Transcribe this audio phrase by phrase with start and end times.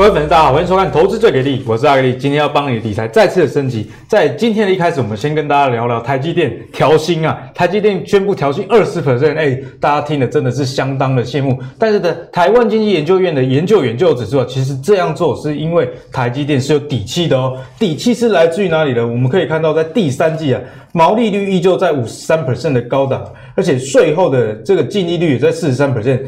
[0.00, 3.90] 各位粉丝，大家好，欢迎收看《投资最给力》，我是阿格力，今天要帮你的理财再次的升级。
[4.08, 11.58] 在今天的一开始，我们先跟大家聊聊台积电调薪啊，台积电宣布调薪二十 percent，哎，大家听的真的是相当的羡慕。
[11.78, 19.06] 但是呢，台湾经济研究院的研究员就指出啊，其实这样做是因为台积电是有底气的哦，底气是来自于哪里呢？
[19.06, 20.60] 我们可以看到，在第三季啊，
[20.94, 23.22] 毛利率依旧在五十三 percent 的高档，
[23.54, 26.20] 而且税后的这个净利率也在四十三 percent。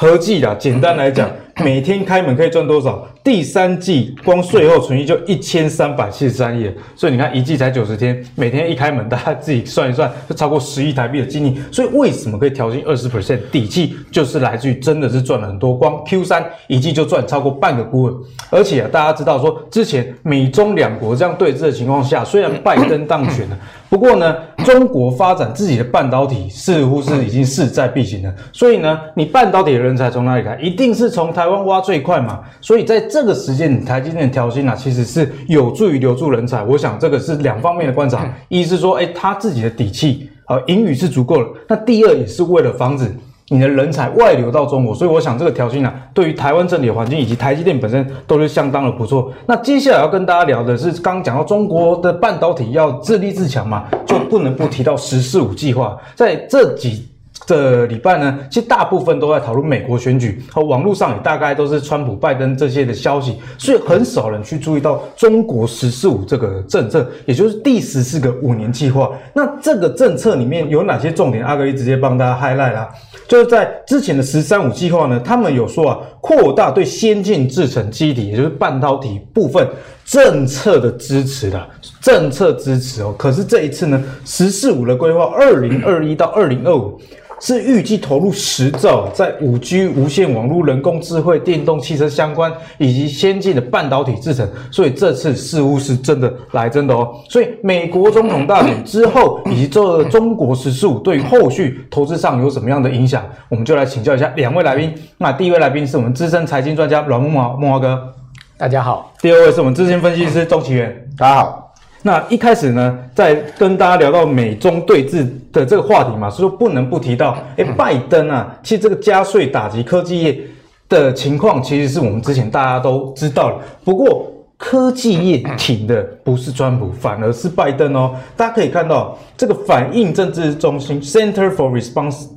[0.00, 1.28] 合计啊，简单来讲，
[1.64, 3.06] 每天开门可以赚多少？
[3.24, 11.58] 第三季光税后存益就一千三百七十三亿，所以你看一季才九十天，每天一开门，大家自己算一算，就超过十亿台币的净利。
[11.72, 13.38] 所以为什么可以调薪二十 percent？
[13.50, 18.14] 底气就是来自于真的是赚了很多，光 Q 三一季就赚超过半个股本。
[18.50, 23.58] 而且啊，大家知道说，之前美中两国这样对峙的情况下，虽然拜登当选了。
[23.90, 28.34] 不过呢，中国发展自己的半导体似乎是已经势在必行了。
[28.52, 30.58] 所以呢，你半导体的人才从哪里来？
[30.60, 32.40] 一定是从台湾挖最快嘛。
[32.60, 36.62] 所以在这个时间，台积电调薪啊，其实是有助于留住人才。
[36.62, 43.10] 我想这个是两方面的观察：一是说，哎，他自己的底气好，盈余是足够了；那第二也是为了防止。
[43.50, 49.32] 你的人才外流到中国，所以我想这个调薪呢，对于台湾整体的环境以及台积电本身都是相当的不错。
[49.46, 57.08] 那接下来要跟大家聊的是，刚讲到中国的半导体要自立自强嘛，就不能不提到“十四五”计划，在这几。
[57.46, 69.10] 这礼拜呢，其实大部分都在讨论美国选举，和网络上也大概都是川普、拜登这些的消息，所以很少人去注意到中国“十四五”这个政策，也就是第十四个五年计划。
[69.32, 71.42] 那这个政策里面有哪些重点？
[71.42, 72.88] 阿格力直接帮大家 highlight 啦，
[73.26, 79.66] 就是在之前的“十三五”计划呢，他们有说啊，扩大对先进制程基体，也就是半导体部分
[80.04, 81.66] 政策的支持的
[82.02, 83.14] 政策支持哦。
[83.16, 87.00] 可是这一次呢，“十四五”的规划，二零二一到二零二五。
[87.40, 97.14] 是预计投入十兆，在五 G、无线网络、人工智慧、电动汽车相关以及先进的半导体制程，所以这次似乎是真的来真的哦。
[97.28, 104.92] 所以美国总统大选之后，以及这中国十四五对后续投资上有什么样的影响，我们就来请教一下两位来宾。
[105.16, 108.14] 那第一位来宾是我们资深财经专家阮慕驊慕驊哥，
[108.56, 109.12] 大家好。
[109.20, 111.67] 第二位是我们资深分析师钟其元，大家好。
[112.08, 120.40] 那一开始呢，在跟大家聊到美中对峙的这个话题嘛，所以说不能不提到，哎，拜登啊，其实这个加税打击科技业
[120.88, 123.60] 的情况，其实是我们之前大家都知道了。
[123.84, 124.26] 不过
[124.56, 128.14] 科技业挺的不是川普，反而是拜登哦。
[128.34, 132.28] 大家可以看到，这个反应政治中心 Center for Response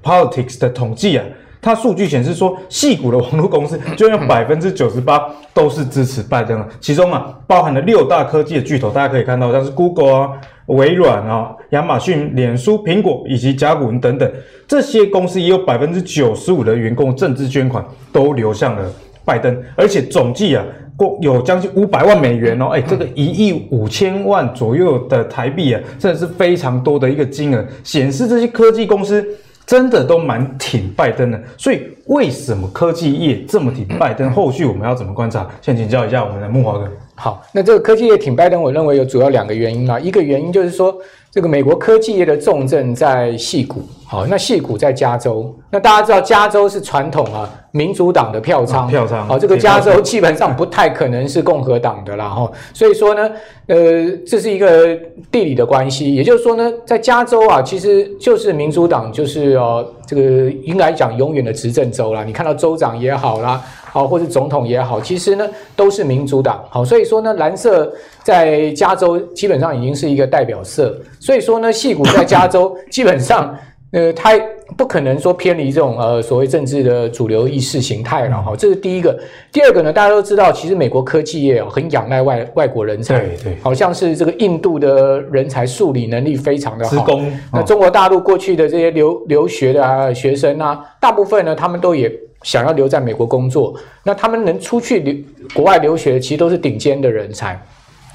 [0.00, 1.24] Politics 的统计啊。
[1.62, 5.24] 它数据显示说，细股的网络公司就有百分之九十八
[5.54, 6.68] 都是支持拜登的。
[6.80, 10.30] 其中啊，包含了六大科技的巨头，大家可以看到，像是 Google 啊、
[10.66, 14.28] 微软啊、亚马逊、脸书、苹果以及甲骨文等等，
[14.66, 18.92] 这些公司也有百分之九十五的员工政治捐款都流向了
[19.24, 20.64] 拜登，而且总计啊，
[20.96, 29.24] 共有将近五百万美元哦，哎，这个一亿五千万左右的台币啊，真的是非常多的一个金额，显示这些科技公司。
[29.66, 34.30] 真的都蛮挺拜登的，所以为什么科技业这么挺拜登？
[34.32, 35.48] 后续我们要怎么观察？
[35.60, 36.88] 先请教一下我们的木华哥。
[37.14, 40.00] 好，那这个科技业挺拜登，我认为有主要两个原因啊。
[40.00, 40.96] 一个原因就是说，
[41.32, 45.50] 这个美国科技业的重镇在矽谷，好，那矽谷在加州。
[45.70, 49.26] 那大家知道，加州是传统啊民主党的票仓，票仓。
[49.26, 52.52] 好，这个加州基本上不太可能是共和党的啦，哈。
[52.74, 53.30] 所以说呢，
[53.68, 54.94] 呃，这是一个
[55.30, 56.14] 地理的关系。
[56.14, 62.22] 也就是说呢，在加州啊，其实就是民主党，就是呃，这个应该讲永远的执政州啦。
[62.24, 63.58] 你看到州长也好啦。
[63.92, 66.64] 好，或者总统也好，其实呢都是民主党。
[66.70, 67.92] 好，所以说呢，蓝色
[68.22, 70.98] 在加州基本上已经是一个代表色。
[71.24, 73.56] 所以说呢，戏股在加州 基本上，
[73.92, 74.32] 呃，它
[74.76, 78.42] 不可能说偏离这种呃所谓政治的主流意识形态了。
[78.42, 79.16] 哈，这是第一个。
[79.52, 83.20] 第二个呢，大家都知道，其实美国科技业很仰赖外外国人才。
[83.20, 83.56] 对对。
[83.62, 87.06] 好像是这个印度的人才数理能力非常的好。
[87.52, 92.10] 那中国大陆过去的这些留留学的啊学生啊，大部分呢，他们都也。
[92.44, 93.72] 想要留在美国工作，
[94.02, 95.14] 那他们能出去留
[95.54, 97.56] 国外留学，其实都是顶尖的人才，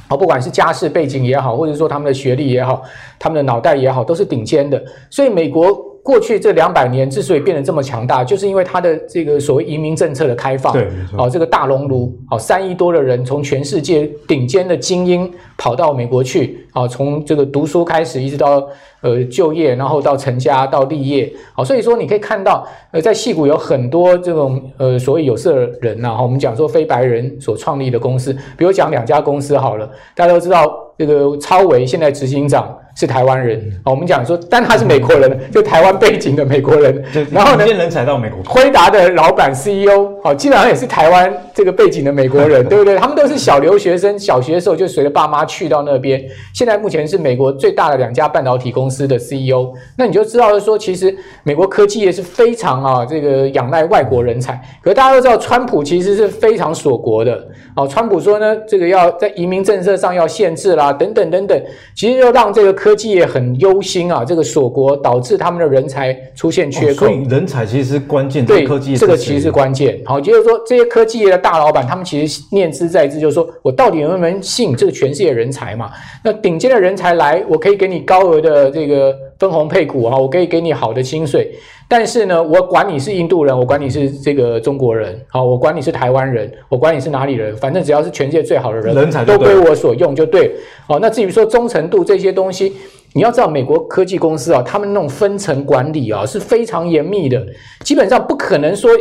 [0.10, 2.82] 哦，不管是家世背景也好，或者说他们的学历也好，
[3.20, 4.82] 他们的脑袋也好，都是顶尖的。
[5.10, 5.70] 所以美国
[6.08, 10.88] 过去这两百年之所以变得这么强大，就是因为它的这个所谓移民政策的开放，对，
[11.18, 18.66] 好，这个大熔炉，好，三亿多的人从全世界顶尖的精英跑到美国去，好，从这个读书开始，一直到
[19.02, 32.74] 呃就业，然后到成家到立业，好，所以说你可以看到，呃，在戏谷有很多这种呃所谓有色人呐，哈，我们讲说非白人所创立的公司，比如讲两家公司好了，大家都知道这个超微现在执行长。
[33.00, 37.04] 是台湾人啊，我们讲说，但他是美国人，就台湾背景的美国人。
[37.32, 38.42] 然后呢，人才到美国。
[38.44, 42.98] 辉达的老板 CEO 哦，基本上也是台湾这个背景的美国人， 对不对？
[42.98, 46.20] 他们都是小留学生，小学的时候就随着爸妈去到那边。
[46.56, 49.72] 现在目前是美国最大的两家半导体公司的 CEO。
[49.96, 54.60] 那你就知道说，其实美国科技业是非常啊，这个仰赖外国人才。
[54.82, 57.48] 可是大家都知道，川普其实是非常锁国的。
[57.76, 61.62] 哦，川普说呢，这个要在移民政策上要限制啦，等等等等，
[61.96, 64.24] 其实就让这个科技也很忧心啊。
[64.26, 68.46] 这个锁国导致他们的人才出现缺口，哦、所以人才其实是关键。
[68.46, 70.00] 对，科技这个其实是关键。
[70.06, 75.92] 好，就是说这些科技业的大老板，他们其实念之在之，就是说我到底能不能吸引这个全世界人才嘛？
[76.24, 81.52] 那顶尖的人才来，我可以给你高额的这个分红配股啊，我可以给你好的薪水。
[81.90, 90.54] 但是呢，我管你是印度人，我管你是这个中国人，好，我管你是台湾人，我管你是哪里人，反正只要是全世界最好的人，人才都归我所用就对。
[90.86, 92.74] 好，那至于说忠诚度这些东西，
[93.14, 97.42] 你要知道，美国科技公司啊，他们那种分层管理啊是非常严密的，
[97.86, 98.92] 基本上不可能说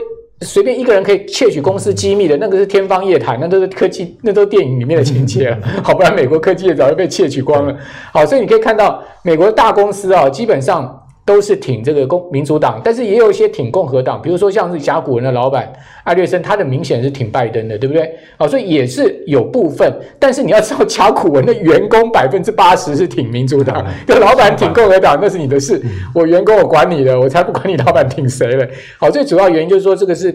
[0.42, 5.58] 随便一个人可以窃取公司机密的，那个是天方夜谭， 那都是科技，那都是电影里面的情节了。
[5.82, 7.76] 好，不然美国科技也早就被窃取光了。
[8.12, 11.02] 好，所以你可以看到美国的大公司啊，基本上。
[11.26, 15.70] 都是挺这个共民主党，但是也有一些挺共和党，比如说像是甲骨文的老板
[16.04, 18.14] 艾略森，他的明显是挺拜登的，对不对？
[18.36, 25.82] 啊，所以也是有部分，但是你要知道，甲骨文的员工百分之八十是挺民主党，跟老板挺共和党那是你的事，
[26.14, 28.70] 我员工我管你的，我才不管你老板挺谁嘞。
[28.96, 30.32] 好，最主要原因就是说，这个是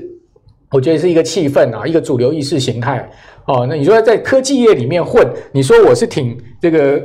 [0.71, 3.09] 我觉得是一个气氛啊，一个主流意识形态。
[3.45, 7.01] 哦，那你说在科技业里面混，你说我是挺这个。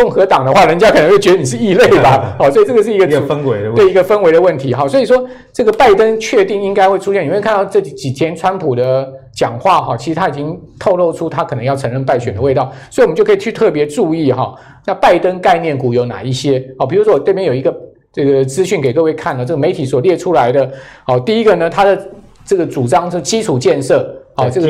[0.00, 2.34] 共和党的话，人家可能会觉得你是异类吧？
[2.38, 4.72] 好，所以这个是一个，一个氛围的问题，对一个氛围的问题。
[4.72, 7.26] 好，所以说这个拜登确定应该会出现。
[7.26, 14.54] 你会看到这几天川普的讲话哈，其实他已经透露出他可能要承认败选的味道，所以我们就可以去特别注意哈。
[14.86, 16.64] 那拜登概念股有哪一些？
[16.78, 17.76] 好，比如说我这边有一个
[18.10, 20.70] 这个资讯给各位看了，这个媒体所列出来的。
[21.04, 22.08] 好，第一个呢，他的
[22.46, 24.16] 这个主张是基础建设。
[24.40, 24.68] 好，这个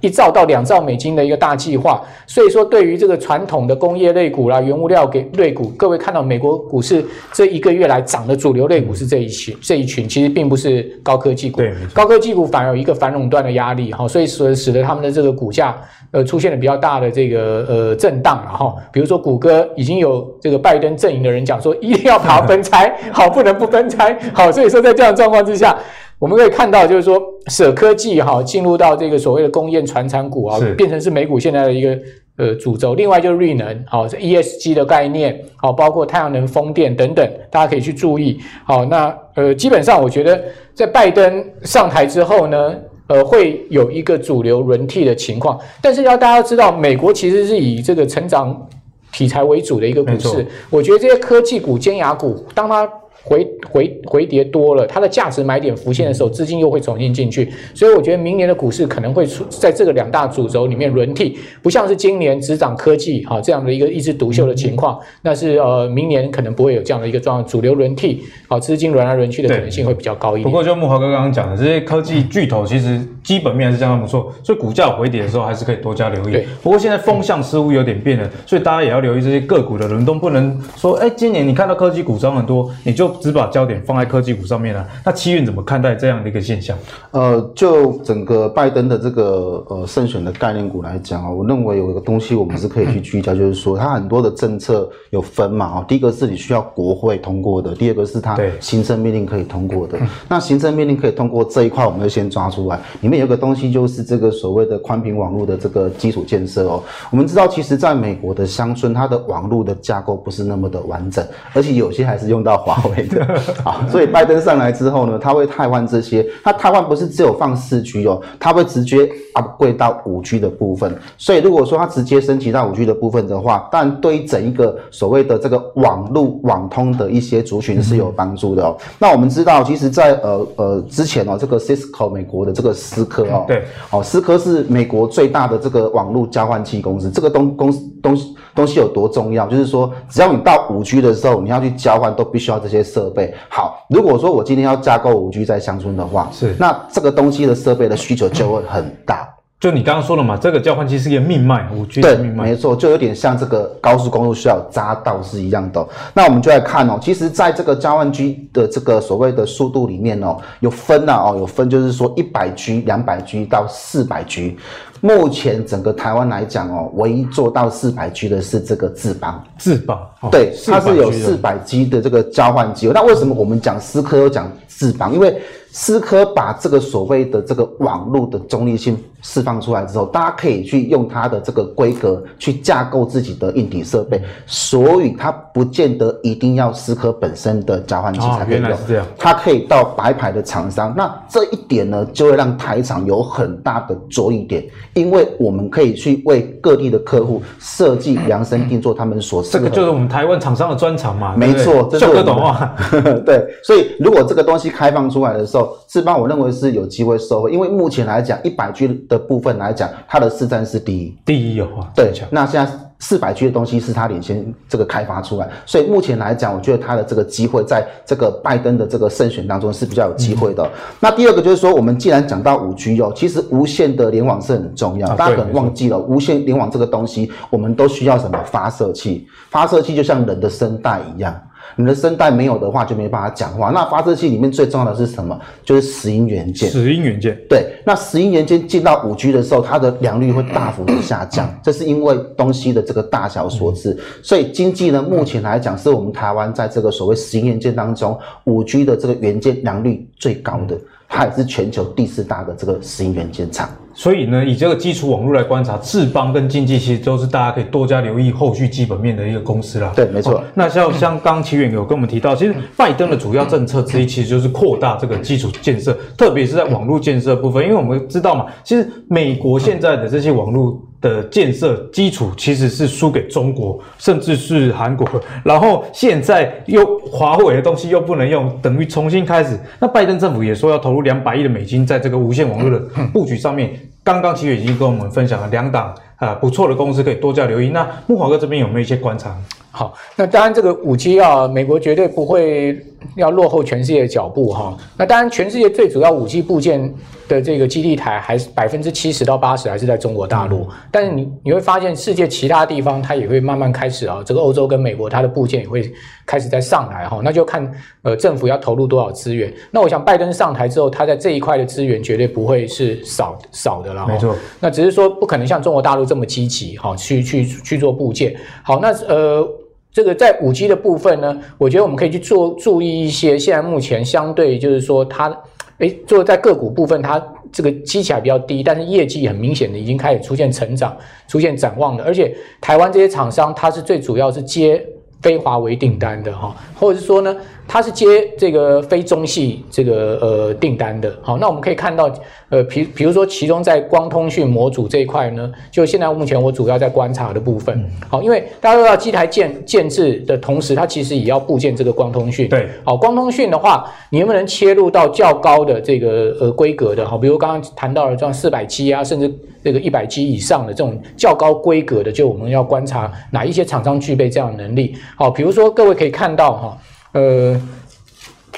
[0.00, 15.76] 一兆到两兆美金的一个大计划，所以说对于这个传统的工业类股啦、原物料给类股，各位看到美国股市这一个月来涨的主流类股是这一群，这一群其实并不是高科技股，对，高科技股反而有一个反垄断的压力，哈，所以使使得他们的这个股价
[16.10, 25.76] 呃出现了比较大的这个呃震荡，然后比如说谷歌已经有这个拜登阵营的人讲说一定要把它分拆，好，不能不分拆，好，所以说在这样状况之下。
[26.22, 31.98] 我们可以看到，就是说，舍科技哈进入到这个所谓的工业传产股啊，变成是美股现在的一个
[32.36, 32.94] 呃主轴。
[32.94, 38.38] 另外就是绿能，好，ESG 的概念，好，包括太阳能、风电等等，大家可以去注意。
[38.64, 40.40] 好，那呃，基本上我觉得
[40.72, 42.72] 在拜登上台之后呢，
[43.08, 45.58] 呃，会有一个主流轮替的情况。
[45.80, 48.68] 但是要大家知道，美国其实是以这个成长
[49.10, 50.46] 题材为主的一个股市。
[50.70, 52.88] 我觉得这些科技股、尖牙股，当它
[53.22, 70.44] 回回回跌多了，它的价值买点浮现的时候，资金又会重新进去，所以我觉得明年的股市可能会出在这个两大主轴里面轮替，不像是今年只涨科技哈这样的一个一枝独秀的情况，那是呃明年可能不会有这样的一个状况，主流轮替，好资金轮来轮去的可能性会比较高一点。
[70.44, 76.32] 不过就木华哥刚刚讲的这些科技巨头，其实基本面还是相当不错，所以股价回跌的时候还是可以多加留意。
[76.32, 83.92] 对，不过现在风向似乎有点变了，所以大家也要留意这些个股的轮动，不能说哎今年你看到科技股涨很多，你就只把焦点放。
[83.92, 84.84] 在科技股上面呢？
[85.04, 86.76] 那七运怎么看待这样的一个现象？
[87.10, 99.98] 呃，就整个拜登的这个呃胜选的概念股来讲啊，我认为有一个东西我们是可以去聚焦，就是说它很多的政策有分嘛啊，第一个是你需要国会通过的，第二个是它行政命令可以通过的。
[100.28, 102.80] 那行政命令可以通过这一块，我们就先抓出来。
[103.02, 106.82] 里面有个东西就是这个所谓的宽频网络的这个基础建设哦。
[107.10, 113.24] 我们知道，其实在美国的乡村，它的网络的架构不是那么的完整，而且有些还是用到华为的
[113.64, 113.86] 啊。
[113.90, 116.26] 所以拜登上来之后呢，他会汰换这些。
[116.42, 120.94] 他汰换不是只有放四 G 哦，他会直接 upgrade 到五 G 的部分。
[121.16, 128.76] 所以如果说他直接升级到五 G 的部分的话，但对于整一个所谓的这个网络网通的一些族群是有帮助的哦。
[128.78, 137.10] 嗯、那我们知道，其实在呃呃之前哦，这个 Cisco 美国的这个思科哦，对，哦思科是美国最大的这个网络交换器公司。
[137.10, 139.46] 这个东公司东西东西有多重要？
[139.46, 143.32] 就是说，只要你到五 G 的时候，你要去交换，都必须要这些设备。
[143.48, 143.86] 好。
[143.88, 149.28] 如果说我今天要架构五 G 在乡村的话，是那这个东西的设备的需求就会很大。
[149.60, 155.86] 就你刚刚说了嘛，这个交换机是一个命脉，五 G 对，的命脉，没错，就有点像这个高速公路需要匝道是一样的。
[156.14, 164.56] 那我们就来看哦，其实在这个交换机的这个所谓的速度里面哦，有分呐哦，有分就是说一百 G、两百 G 到四百 G。
[165.04, 169.42] 目前整个台湾来讲哦，唯一做到四百 G 的是这个智邦。
[169.58, 172.86] 智邦，哦、对，它是有四百 G 的这个交换机。
[172.94, 175.12] 那为什么我们讲思科又讲智邦？
[175.12, 189.02] 因为思科把这个所谓的这个网络的中立性释放出来之后，大家可以去用它的这个规格去架构自己的硬体设备，所以它不见得一定要思科本身的交换机才可以用。
[189.16, 194.62] 它可以到白牌的厂商，那这一点呢，就会让台厂有很大的着力点，
[194.92, 199.42] 因为我们可以去为各地的客户设计量身定做他们所。
[199.44, 201.34] 这个就是我们台湾厂商的专长嘛。
[201.34, 202.74] 没错，这是我们懂啊。
[203.24, 211.90] 对，所以如果这个东西开放出来的时候，智邦我认为是有机会收回，因为目前来讲，一百 G 的部分来讲，它的市占是第一，第一有啊。
[211.94, 220.62] 对，那现在四百 G 的东西是它领先这个开发出来，所以目前来讲，我觉得它的这个机会在这个拜登的这个胜选当中是比较有机会的。
[220.64, 229.26] 嗯、那第二个就是说，我们既然讲到五 G 哦，其实无线的联网是很重要，啊、大家可能忘记了，无线联网这个东西，我们都需要什么发射器？
[229.50, 231.34] 发射器就像人的声带一样。
[231.76, 233.70] 你的声带没有的话，就没办法讲话。
[233.70, 235.38] 那发射器里面最重要的是什么？
[235.64, 236.70] 就是石英元件。
[236.70, 237.36] 石英元件。
[237.48, 243.98] 对，那石英元件进到五 G 的时候，它的良率会大幅的下降， 这是因为东西的这个大小所致。
[244.22, 250.78] 所以经济呢，目前来讲，是我们台湾在这个所谓石英元件当中，五 G 的这个元件良率最高的，
[251.08, 253.68] 它也是全球第四大的这个石英元件厂。
[253.94, 259.92] 所以呢，以这个基础网络来观察，智邦跟经济其实都是大家可以多加留意后续基本面的一个公司啦。
[259.94, 260.42] 对，没错。
[260.54, 270.80] 那像像刚齐远有跟我们提到，其实拜登的主要政策之一，其实就是扩大这个基础建设，特别是在网络建设部分，因为我们知道嘛，其实美国现在的这些网络。
[271.02, 275.06] 的建设基础其实是输给中国，甚至是韩国，
[275.44, 279.58] 然后现在又华为的东西又不能用，等于重新开始。
[279.78, 282.78] 那拜登政府也说要投入两百亿的美金在这个无线网络的
[283.12, 283.78] 布局上面。
[284.04, 287.68] 刚刚其实已经跟我们分享了两档啊不错的公司，可以多加留意。
[287.68, 289.36] 那慕驊哥这边有没有一些观察？
[289.70, 292.84] 好，那当然这个五 G 啊，美国绝对不会
[293.16, 294.76] 要落后全世界的脚步哈。
[294.96, 296.92] 那当然，全世界最主要武器部件
[297.28, 300.60] 的这个基地台还是百分之七十到八十还是在中国大陆。
[300.62, 305.92] 嗯、但是你你会发现，世界其他地方它也会慢慢开始啊，这个欧洲跟美国它的部件也会
[306.26, 307.20] 开始在上来哈。
[307.24, 307.70] 那就看
[308.02, 309.52] 呃政府要投入多少资源。
[309.70, 314.06] 那我想拜登上台之后，他在这一块的资源绝对不会是少少的了。
[314.06, 318.34] 没错，那只是说不可能像中国大陆这么积极哈，去去去做部件。
[318.62, 319.48] 好，那呃。
[319.92, 323.38] 这个在五 G 的部分呢，我觉得我们可以去做注意一些。
[323.38, 325.38] 现在目前相对就是说它，它
[325.78, 327.22] 诶，做在个股部分，它
[327.52, 330.96] 这个基起来比较低，但是业绩很明显的已经开始出现成长、
[331.28, 332.04] 出现展望了。
[332.04, 334.82] 而且台湾这些厂商，它是最主要是接
[335.20, 337.36] 非华为订单的哈，或者是说呢，
[337.72, 341.10] 它是接这个非中系这个呃订单的。
[341.22, 342.12] 好，那我们可以看到。
[342.50, 347.82] 呃，比比如说，其中在光通讯模组这一块呢，就现在目前我主要在观察的部分。
[348.10, 352.46] 好，因为大家都知道机台建建制的同时，它其实也要部件这个光通讯。
[352.50, 357.08] 对，好，光通讯的话，你能不能切入到较高的这个呃规格的？
[357.08, 364.94] 好，比如刚刚谈到了这样四百 G 啊，甚至这个一百 G 以上的这种较高规格的，就我们要观察哪一些厂商具备这样的能力。
[365.16, 366.78] 好，比如说各位可以看到哈，
[367.12, 367.60] 呃。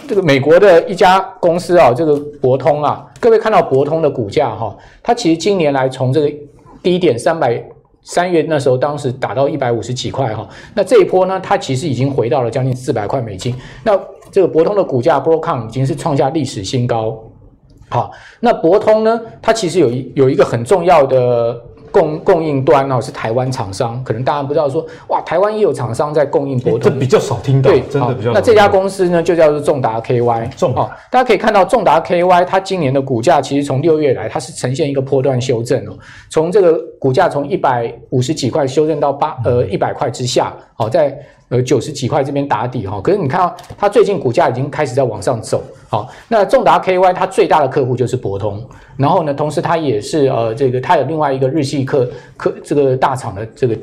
[0.07, 6.31] 这个美国的一家公司啊，这个博通啊，各位看到博通的股价哈，它其实今年来从这个
[6.83, 7.65] 低点三百
[8.03, 13.55] 三月那时候，当时打到一百五十几块哈，那这一波呢，它其实已经回到了将近四百块美金。
[13.83, 13.99] 那
[14.31, 17.19] 这个博通的股价 b r o c o m 已经是创下历史新高。
[17.89, 21.59] 好，那博通呢，它其实有一有一个很重要的。
[21.95, 28.35] 供供应端哦，是台湾厂商，可能大家不知道说，哇，台湾也有厂商在供应博通，这比较少听到，对，真的比较少。
[28.35, 35.97] 那这家公司呢，就叫做重达 KY，重哦，大家可以看到重达 KY，它今年的股价其实从六月来，它是呈现一个波段修正哦，
[36.29, 41.17] 从这个股价从一百五十几块修正到八呃一百块之下，好在。
[41.51, 48.65] 呃，九十几块这边打底哈，可是你看到它最近股价已经开始在往上走，好，那重达 KY 它最大的客户就是博通，
[48.97, 53.77] 然后呢，同时它也是呃这个它有另外一个日系客客这个大厂的这个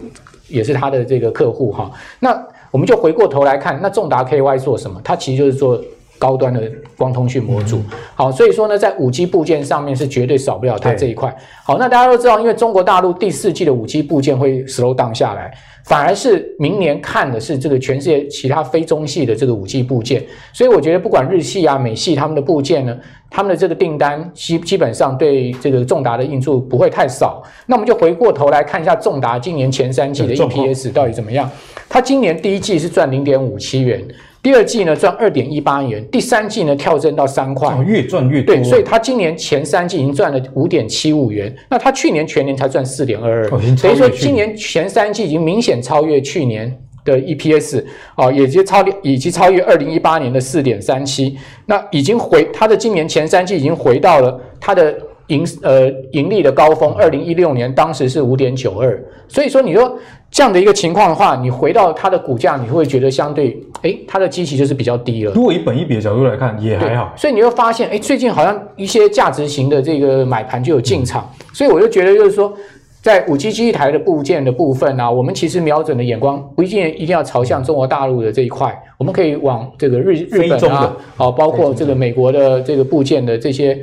[0.47, 2.35] 也是它的这个客户哈，那
[2.71, 4.99] 我们就回过头来看，那重达 KY 做什么？
[5.03, 5.79] 它其实就是做
[6.17, 6.63] 高端的
[6.97, 7.77] 光通讯模组。
[7.77, 11.35] 嗯、好，所以说呢，在五 G 部件上面是绝对少不了它这一块。
[11.63, 15.53] 好，那大家都知道，因为中国大陆第四季的五 G 部件会 slow down 下来。
[15.85, 20.23] 反而是明年看的是这个全世界其他非中系的这个五 G 部件，
[20.53, 22.97] 所以我觉得不管日系啊、美系他们的部件呢，
[23.29, 27.43] 他们的这个订单基基本上对这个重达的应数不会太少。
[27.65, 31.49] 那我们就回过头来看一下重达今年前三季的 EPS 到底怎么样？
[31.89, 34.01] 它今年第一季是赚零点五七元。
[34.43, 38.55] 第二季呢赚二点一八元，第三季呢跳增到三块，越赚越多。
[38.55, 47.83] 对，所以它今年前三季已经赚了五点七五元，那它去年全年才赚四点二二，等于说今年前三季已经明显超越去年的 EPS
[48.15, 59.99] 哦，也就超以及超越二零一八年的四点三七，那已经回它的今年前三季已经回到了它的盈呃盈利的高峰，二零一六年当时是五点九二，所以说你说。
[60.31, 65.33] 这样的一个情况的话，你回到它的股价，你会觉得相对，诶，它的基期就是比较低了。
[65.33, 67.13] 如果以本益比的角度来看，也还好。
[67.17, 72.53] 所以你会发现，诶，最近好像一些价值型的这个买盘就有进场，嗯、所以我就觉得就是说，
[73.01, 83.77] 在五 G 基地台的部件的部分啊，我们其实瞄准的眼光不一定一定要朝向中国大陆的这一块，我们可以往这个日日本啊，好，包括这个美国的这个部件的这些。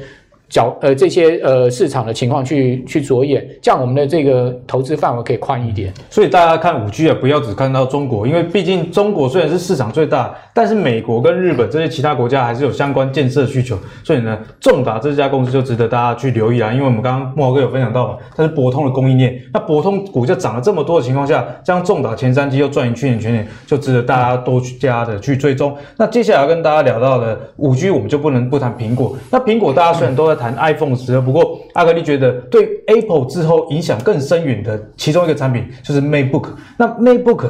[0.49, 5.93] 角呃这些呃市场的情况去去着眼，这样我们的这个投资范围可以宽一点。
[6.11, 13.77] 所以大家看五 G 啊，不要只看到中国，因为毕竟中国虽然是市场最大，但是美国跟日本这些其他国家还是有相关建设需求。
[14.03, 16.73] 所以呢，重达这家公司就值得大家去留意啦。
[16.73, 25.77] 因为我们刚刚慕驊哥有分享到嘛，它是博通的供应链，那博通股价涨了这么多的情况下，将重达前三季又赚赢去年全年，就值得大家多加的去追踪。
[25.97, 29.17] 那接下来要跟大家聊到的五 G，我们就不能不谈苹果。
[29.31, 36.51] 那苹果大家虽然都在谈 iPhone 十二，不过阿格力觉得对 Apple 之后影响更深远的其中一个产品就是 MacBook。
[36.77, 37.49] 那 MacBook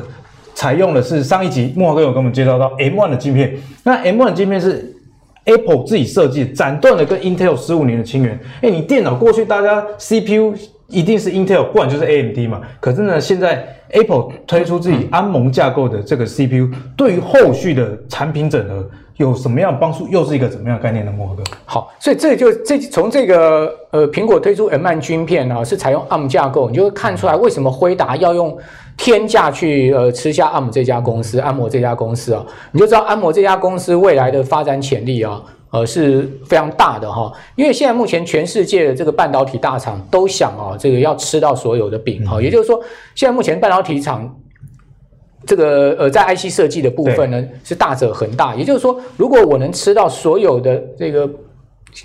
[0.54, 3.54] 采用的是上一集慕驊哥有跟我们介绍到 M1 的晶片，
[3.84, 4.92] 那 M1 的晶片是
[5.44, 8.38] Apple 自己设计，斩断了跟 Intel 十五年的情缘。
[8.62, 10.54] 哎，你电脑过去大家 CPU
[10.88, 12.60] 一定是 Intel，不然就是 AMD 嘛。
[12.80, 18.88] 可是呢，现在 Apple 推出自己安盟架构的这个 CPU，对于后续的产品整合。
[19.18, 20.06] 有什么样帮助？
[20.06, 21.10] 又是一个怎么样概念呢？
[21.10, 28.56] 慕驊哥，好，所以这就这从这个呃，苹果推出 M1 晶片啊，是采用 ARM 架构，你就会看出来为什么辉达要用
[28.96, 37.32] 天价去呃吃下 ARM 这家公司，安摩这家公司啊，你就知道安摩这家公司未来的发展潜力啊，呃是非常大的哈。
[37.56, 42.80] 因为现在目前全世界的这个半导体大厂都想啊，这个要吃到所有的饼哈，也就是说，
[43.14, 44.34] 现在目前半导体厂。
[45.46, 48.54] 这个呃，在 IC 设计的部分呢，是大者恒大。
[48.54, 51.30] 也就是说，如果我能吃到所有的这个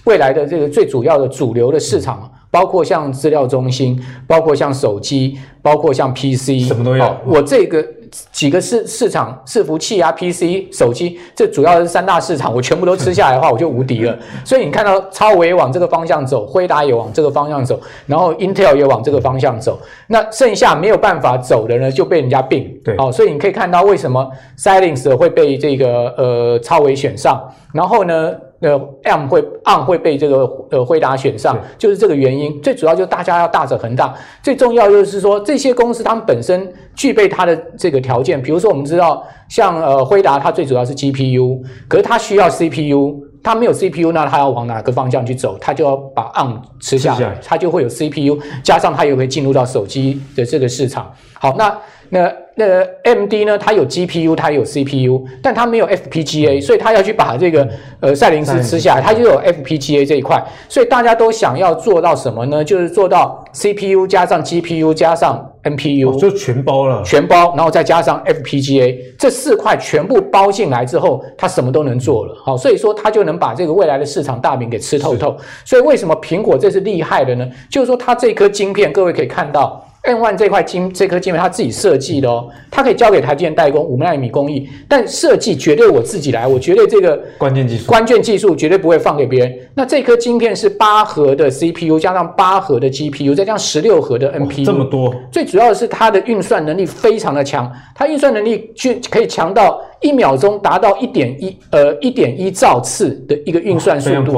[0.06, 7.20] 未来的这个最主要的主流的市场，包括像资料中心，包括像手机，包括像 PC，什么都要。
[7.26, 7.86] 我这个。
[8.32, 14.18] 几个市市场伺服器啊，PC 手机，这主要是三大市场，我全部都吃下来的话，我就无敌了。
[14.46, 22.72] 所以你看到超微往这个方向走，辉达也往这个方向走，然后 Intel 也往这个方向走，那剩下没有办法走的呢，就被人家并。
[22.84, 27.42] 对，哦，所以你可以看到为什么 Xilinx 会被这个呃超微选上，
[27.74, 28.32] 然后呢？
[28.64, 32.62] 呃，M 会 on 会被这个呃辉达选上，就是这个原因。
[32.62, 38.42] 最主要就是大家要大者恒大，最重要就是说这些公司他们本身具备它的这个条件。
[38.42, 45.58] 比如说我们知道，像呃辉达它最主要是 GPU，可是它需要 CPU，它没有 CPU，那它要往哪个方向去走？
[45.60, 51.12] 它就要把 on 吃下来，它就会有 CPU，加上它也会进入到手机的这个市场。
[51.34, 51.78] 好，那。
[52.10, 53.58] 那那个 AMD 呢？
[53.58, 57.68] 它有 GPU，它有 CPU，但它没有 FPGA，所以它要去把这个
[58.00, 60.44] 呃赛灵思吃下来，它就有 FPGA 这一块。
[60.70, 62.64] 所以大家都想要做到什么呢？
[62.64, 72.36] 就是做到 CPU 加上 GPU 加上 NPU，就全包了，全包，然后再加上 FPGA 这四块全部包进来之后，它什么都能做了。
[72.46, 75.36] 好，所以说它就能把这个未来的市场大饼给吃透透。
[75.66, 77.50] 所以为什么苹果这是厉害的呢？
[77.70, 79.84] 就是说它这颗晶片，各位可以看到。
[80.04, 89.58] M1 这块晶这颗晶片，它自己设计的哦，它可以交给台积电代工五纳米工艺，但设计绝对我自己来，我绝对这个关键技术关键技术绝对不会放给别人。
[89.74, 95.16] 那这颗晶片是八核的 CPU 加上八核的 GPU，再加上十六核的 NPU，这么多。
[95.32, 99.80] 最主要的是它的运算能力非常的强，它运算能力去可以强到。
[100.04, 104.32] 一秒钟达到一点一呃一点一兆次的一个运算速度，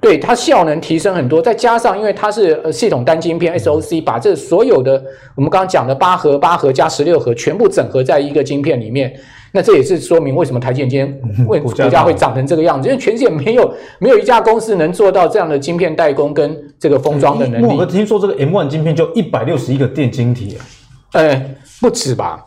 [0.00, 1.42] 对，它效能提升很多。
[1.42, 5.02] 再加上因为它是呃系统单晶片 SoC，把这所有的
[5.34, 9.12] 我们刚刚讲的八核、八核加十六核全部整合在一个晶片里面，
[9.52, 17.66] 那这也是说明为什么台积电今天 为股价会涨成这个样子，因为全世界没有没有一家公司能做到这样的晶片代工跟这个封装的能力。
[17.66, 20.60] 我们听说这个 M1 晶片就一百六十一个电晶体啊，
[21.12, 21.42] 呃，
[21.80, 22.44] 不止吧？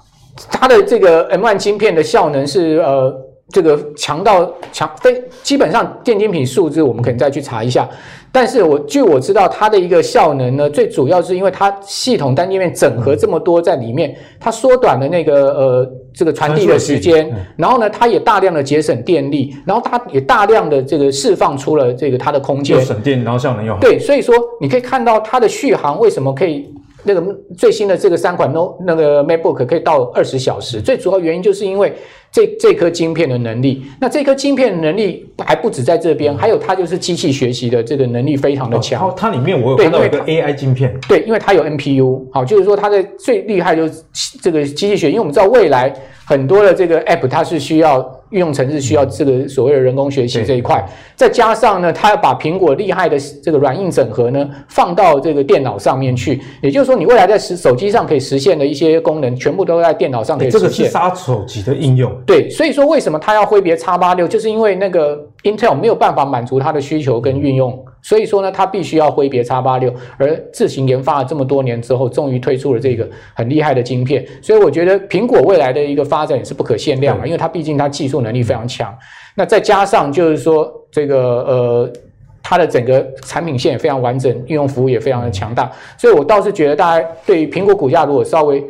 [0.52, 3.13] 它的这个 M1 晶片的效能是呃
[3.52, 7.89] 这个强到强非基本上电精品数字，我们可能再去查一下。
[8.32, 23.80] 但是我据我知道，它的一个效能呢，最主要是因为它系统单界面整合这么多在里面，它缩短了那个呃这个传递的时间，然后呢，它也大量的节省电力，然后它也大量的这个释放出了这个它的空间，又省电，然后效能又好。
[23.80, 26.71] 对，所以说你可以看到它的续航为什么可以。
[27.03, 31.93] 那个最新的这个三款 No 那个 MacBook 可以到二十小时，最主要原因就是因为
[32.31, 33.83] 这这颗晶片的能力。
[33.99, 39.07] 那这颗晶片的能力还不止在这边，还有它就是机器学习的这个能力非常的强。
[39.07, 44.03] 哦，它里面我有看到一个 AI 晶片，对，因为它有 NPU，好，就是说它的最厉害就是
[44.41, 45.93] 这个机器学，因为我们知道未来
[46.25, 48.18] 很多的这个 App 它是需要。
[48.29, 50.83] 运用程式需要这个所谓的人工学习这一块，
[51.15, 60.61] 再加上呢，它要把苹果厉害的这个软硬整合呢放到这个电脑上面去，也就是说，你未来在实手机上可以实现的一些功能，全部都在电脑上可以实现。
[60.61, 62.11] 这个是杀手级的应用。
[62.25, 67.83] 对，所以说为什么它要挥别叉八六就是因为那个 Intel 没有办法满足它的需求跟运用。
[68.01, 74.25] 所以说呢，它必须要挥别叉八六而自行研发了这么多年之后，终于推出了这个很厉害的晶片。
[74.41, 78.97] 所以我觉得苹果未来的一个发展也是不可限量嘛，因为它毕竟它技术能力非常强。
[79.35, 81.93] 那再加上就是说这个呃，
[82.41, 85.71] 它的整个产品线也非常完整，应用服务也非常的强大。
[85.97, 88.65] 所以我倒是觉得大家对于苹果股价如果稍微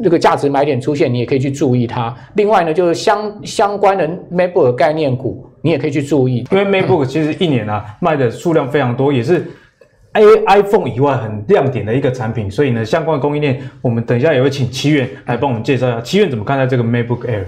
[0.00, 2.14] 那个价值买点出现，你也可以去注意它。
[2.34, 5.46] 另外呢，就是相相关的 MacBook 概念股。
[5.64, 9.42] 你也可以去注意，因为 MacBook 其实一年啊 卖的数量非常多，也是
[10.12, 16.00] A iPhone 以外很亮点的一个产品，所以呢，相关的供应链，我们等一下也会请奇远来帮我们介绍一下。
[16.02, 17.44] 奇远怎么看待这个 MacBook Air？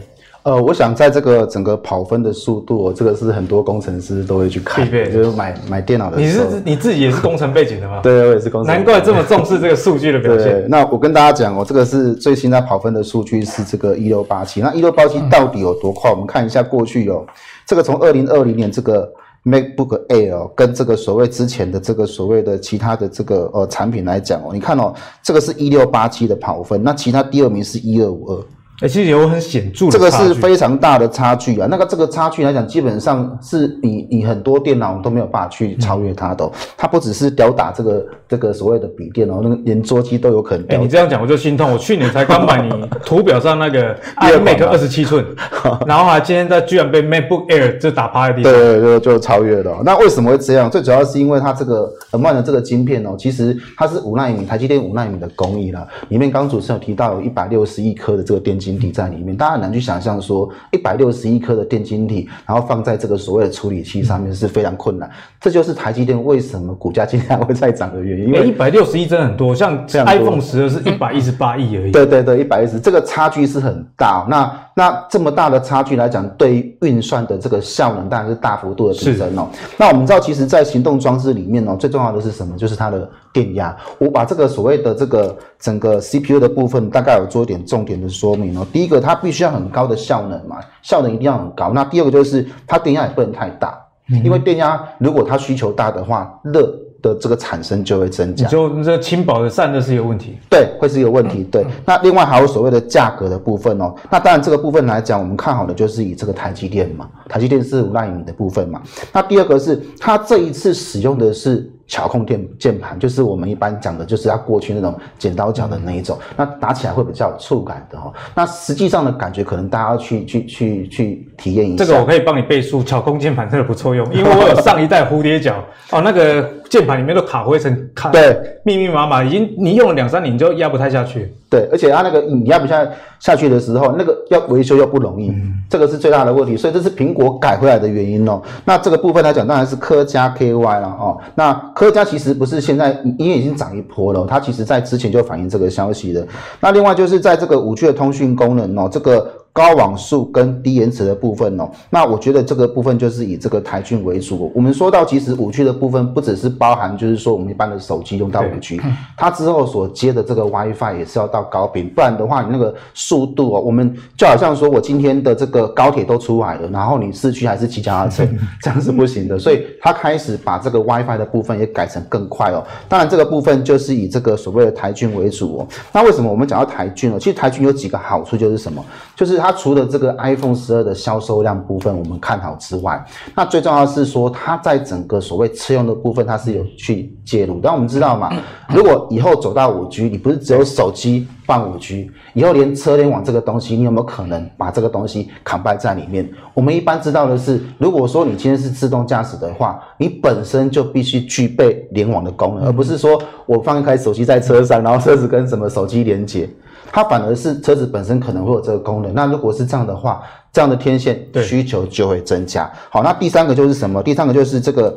[0.46, 6.44] 呃，我想在这个整个跑分的速度，这个是很多工程师都会去看，就是买买电脑的时候。
[6.44, 7.98] 你是你自己也是工程背景的吗？
[8.00, 8.72] 对，我也是工程。
[8.72, 10.44] 难怪这么重视这个数据的表现。
[10.44, 16.10] 对，那我跟大家讲哦，这个是最新在跑分的数据是这个一六八七，那一六八七到底有多快？
[16.10, 17.26] 嗯、我们看一下过去哦。
[17.66, 19.12] 这个从二零二零年这个
[19.44, 28.44] MacBook Air 跟这个所谓之前的这个所谓的其他的这个呃产品来讲哦，你看哦，这个是一六八七的跑分，那其他第二名是一二五二。
[28.80, 31.66] 哎，其实有很显著的，这个是非常大的差距啊。
[31.70, 36.52] 那个这个差距来讲，基本上是你你很多电脑都没有办法去超越它的、哦。
[36.76, 40.66] 它不只是吊打这个这个所谓的笔电哦，那个连桌机都有可能。
[40.68, 41.72] 哎，你这样讲我就心痛。
[41.72, 42.70] 我去年才刚买你
[43.04, 45.24] 图表上那个 iMac 二十七寸，
[45.86, 48.52] 然后还今天在居然被 MacBook Air 就打趴在地上。
[48.52, 49.80] 对对对，就超越了。
[49.84, 50.70] 那为什么会这样？
[50.70, 55.86] 最主要是因为它这个 M1 的这个晶片哦，其实它是五纳米，台积电五纳米的工艺啦。
[56.10, 59.36] 里面刚主持人有提到有一百六十亿颗的这个电晶体在里面。
[59.36, 65.10] 大家很难去想象说一百六十一颗的电晶体，然后放在这个所谓的处理器上面是非常困难。
[65.40, 68.28] 这就是台积电为什么股价今天还会再涨的原因。
[68.28, 71.92] 因为一百六十一真的很多，像 iPhone 十二是一百一十八亿而已。
[71.92, 74.26] 对对对，一百一十，这个差距是很大。
[74.28, 79.48] 那那这么大的差距来讲，对于运算的这个效能当然是大幅度的提升哦。
[79.78, 82.54] 那我们知道，其实，在行动装置里面哦，最重要的是什么？
[82.58, 83.74] 就是它的电压。
[83.98, 88.66] 我把这个所谓的这个整个 CPU 的部分，大概有做一点重点的说明哦。
[88.70, 91.72] 第一个，它必须要很高的效能嘛，效能一定要很高。
[91.72, 93.74] 那第二个就是它电压也不能太大，
[94.22, 96.70] 因为电压如果它需求大的话，热
[97.02, 98.46] 的这个产生就会增加。
[98.48, 101.44] 就这轻薄的散热是一个问题，对，会是一个问题。
[101.44, 103.94] 对，那另外还有所谓的价格的部分哦。
[104.10, 108.82] 那当然这个部分来讲，我们看好的就是以这个台积电嘛，台积电是五纳米的部分嘛。
[109.12, 111.70] 那第二个是它这一次使用的是。
[111.88, 118.12] 巧控键键盘就是我们一般讲的，就是它过去那种剪刀脚的那一种，那打起来会比较有触感的哦。
[118.34, 121.84] 那实际上的感觉，可能大家要去去去去体验一下。
[121.84, 131.32] 这个我可以帮你背书，巧控键盘真的不错用，因为我有上一代蝴蝶脚哦，那个键盘里面都卡灰尘，卡对密密麻麻，已经你用了两三年你就压不太下去。
[131.48, 132.84] 对，而且它那个你压不下
[133.20, 136.56] 下去的时候，那个要维修又不容易，嗯，这个是最大的问题。
[136.56, 138.42] 所以这是苹果改回来的原因哦。
[138.64, 141.16] 那这个部分来讲，当然是科嘉 KY 了哦。
[141.36, 146.26] 那科嘉其实不是现在，因为已经涨一波了，它其实在之前就反映这个消息的。
[146.60, 149.32] 那另外就是在这个五 G 的通讯功能哦，这个。
[149.56, 154.52] 高网速跟低延迟的部分哦，那我觉得这个部分就是以这个台郡为主。
[154.54, 158.78] 我们说到其实五 G 的部分不只是包含，就是说我们一般的手机用到五 G，
[159.16, 168.28] 它之后所接的这个 WiFi 也是要到高频，不然的话你那个速度哦，我们就好像说我今天的这个高铁都出来了，然后你市区还是骑脚踏车，
[168.60, 169.38] 这样是不行的。
[169.38, 172.62] 所以它开始把这个 WiFi 的部分也改成更快哦。
[172.90, 175.68] 当然这个部分就是以这个所谓的台郡为主哦。
[175.94, 177.18] 那为什么我们讲到台郡哦？
[177.18, 178.84] 其实台郡有几个好处，就是什么？
[179.16, 179.45] 就是它。
[179.46, 183.00] 它除了这个 iPhone 十二的销售量部分我们看好之外，
[183.32, 187.60] 那最重要的是说它在整个所谓车用的部分，它是有去介入。
[187.62, 188.28] 但我们知道嘛，
[188.68, 196.28] 如果以后走到五 G，你不是只有手机放五 G，以后连车联网这个东西，你有没有可能把这个东西 combine 在里面？
[196.52, 206.50] 我们一般知道的是，如果说你今天是自动驾驶的话，你本身就必须具备联网的功能，而不是说我放一台手机在车上，然后车子跟什么手机连接。
[206.92, 209.14] 它反而是车子本身可能会有这个功能。
[209.14, 210.22] 那如果是这样的话，
[210.52, 212.70] 这样的天线需求就会增加。
[212.90, 214.02] 好，那第三个就是什么？
[214.02, 214.96] 第三个就是这个。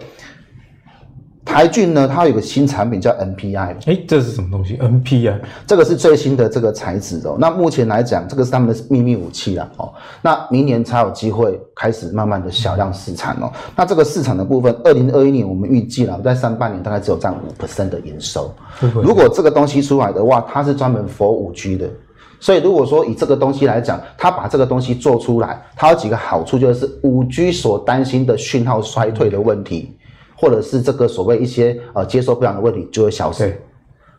[1.50, 5.34] 台骏呢，它有个新产品叫 NPI，哎、欸，这是什么东西？NPI，
[5.66, 7.38] 这个是最新的这个材质哦。
[7.40, 9.92] 那目前来讲，这个是他们的秘密武器啦哦。
[10.22, 13.52] 那明年才有机会开始慢慢的小量试产哦。
[13.76, 18.54] 那这个市场的部分，二零二一年我们预计了，在上半年大概只有占五 percent 的营收。
[19.02, 21.90] 如果这个东西出来的话，它是专门 for 五 G 的，
[22.40, 29.96] 所以如果说以这个东西来讲，它把这个东西做出来，它有几个好处，就是五 G 所担心的讯号衰退的问题。
[30.40, 33.44] 或者是这个所谓一些呃接收不良的问题就会消失。
[33.44, 33.62] 对，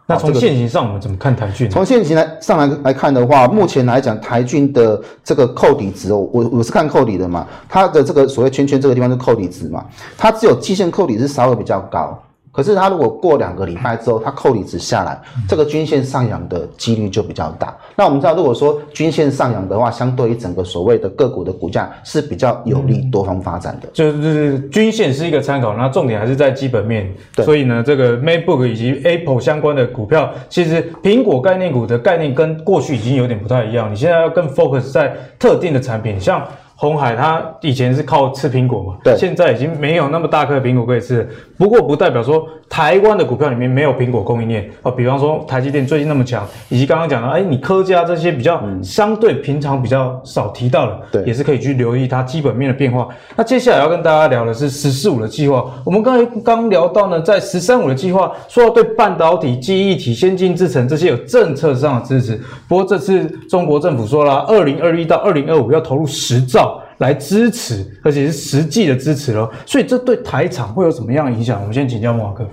[0.06, 1.70] 那从现行上我们怎么看台骏？
[1.70, 9.86] 从现行来上来来看的话，目前来讲台骏的这个扣底值哦，我我是看扣底的嘛，它的这个所谓圈圈这个地方是扣底值嘛，
[10.18, 12.20] 它只有季线扣底是稍微比较高。
[12.60, 15.18] 可是它如果过两个礼拜之后，它扣离值下来，
[15.48, 17.74] 这个均线上扬的几率就比较大。
[17.96, 23.88] 那我们知道，如果说均线上扬的话，相对于整个所谓的个股的股价是比较有利多方发展的。
[23.94, 27.10] 就是均线是一个参考，那重点还是在基本面。
[27.34, 27.46] 对。
[27.46, 33.90] 所以呢，这个 MacBook 以及 Apple 相关的股票，其实苹果概念股的概念跟过去已经有点不太一样。
[33.90, 36.46] 你现在要更 focus 在特定的产品，像。
[36.80, 41.28] 鸿海它以前是靠吃苹果嘛，对，现在已经没有那么大颗苹果可以吃。
[41.58, 44.90] 不过不代表说台湾的股票里面没有苹果供应链哦。
[44.92, 53.08] 比方说台积电最近那么强，以及刚刚讲的，哎，你科嘉这些比较相对平常比较少提到的，对，也是可以去留意它基本面的变化。
[53.34, 55.68] 那接下来要跟大家聊的是“十四五”的计划。
[55.84, 62.40] 我们刚才刚聊到呢，在“十三五”的计划说要对半导体、记忆体、先进制程这些有政策上的支持。
[62.68, 66.80] 不过这次中国政府说了，二零二一到二零二五要投入十兆。
[67.00, 71.58] 来支持，而且是实际的支持咯，所以这对台厂会有什么样的影响？
[71.60, 72.46] 我们先请教慕驊哥。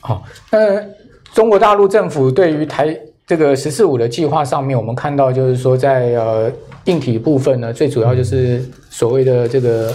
[0.00, 0.78] 好，呃，
[1.32, 2.94] 中国大陆政府对于台
[3.26, 6.52] 这个“十四五”的计划上面，我们看到就是说在，在呃
[6.84, 9.90] 硬体部分呢，最主要就是所谓的这个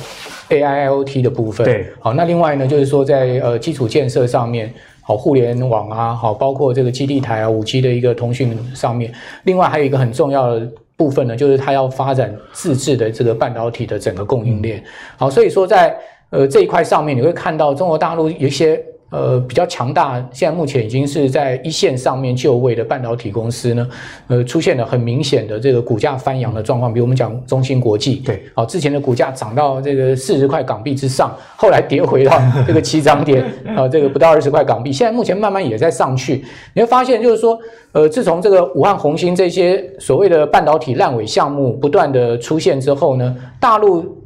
[0.50, 1.64] AIoT 的部分。
[1.64, 10.68] 对，好，那另外呢，就是说在呃基础建设上面，好，互联网啊，好，包括这个基地台啊，五 G 的一个通讯上面，另外还有一个很重要的。
[11.00, 14.84] 部分呢，就是它要发展自制的这个半导体的整个供应链。
[15.18, 15.98] 好，所以说在
[16.30, 18.80] 呃这一块上面，你会看到中国大陆有一些。
[19.10, 23.88] 呃，比较强大，现在目前已经是在一线上面就位的半导体公司呢，
[24.28, 26.94] 呃，出现了很明显的这个股价翻扬的状况。
[26.94, 33.44] 比如我们讲中芯国际，对，好，之前的股价涨到这个四十块港币之上，后来跌回到这个七涨点，
[33.76, 36.46] 啊， 这个不到二十块港币，现在目前慢慢也在上去。
[36.76, 37.60] 你会发现，就是说，
[37.94, 44.19] 呃，自从这个武汉红星这些所谓的半导体烂尾项目不断的出现之后呢，大陆。